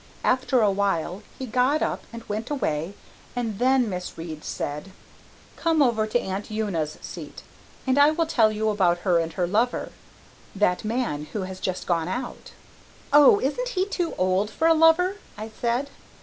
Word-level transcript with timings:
After 0.23 0.61
awhile 0.61 1.21
he 1.37 1.45
got 1.45 1.83
up 1.83 2.05
and 2.11 2.23
went 2.27 2.49
away 2.49 2.95
and 3.35 3.59
then 3.59 3.87
Miss 3.87 4.17
Reade 4.17 4.43
said, 4.43 4.91
'Come 5.57 5.83
over 5.83 6.07
to 6.07 6.19
Aunt 6.19 6.49
Una's 6.49 6.97
seat 7.01 7.43
and 7.85 7.99
I 7.99 8.09
will 8.09 8.25
tell 8.25 8.51
you 8.51 8.69
about 8.69 9.01
her 9.01 9.19
and 9.19 9.31
her 9.33 9.45
lover 9.45 9.91
that 10.55 10.83
man 10.83 11.25
who 11.33 11.43
has 11.43 11.59
just 11.59 11.85
gone 11.85 12.07
out.' 12.07 12.53
"'Oh, 13.13 13.39
isn't 13.41 13.69
he 13.77 13.85
too 13.85 14.15
old 14.17 14.49
for 14.49 14.67
a 14.67 14.73
lover?' 14.73 15.17
I 15.37 15.49
said. 15.61 15.91